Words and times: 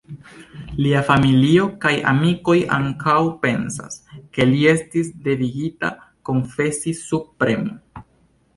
Lia 0.83 1.01
familio 1.09 1.65
kaj 1.83 1.91
amikoj 2.11 2.55
ankaŭ 2.79 3.17
pensas, 3.45 4.01
ke 4.39 4.49
li 4.55 4.65
estis 4.73 5.13
devigita 5.29 5.93
konfesi 6.31 6.99
sub 7.05 7.33
premo. 7.45 8.05